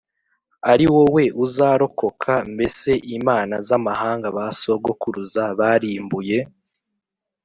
[0.71, 6.39] Ari wowe uzarokoka mbese imana z amahanga ba sogokuruza barimbuye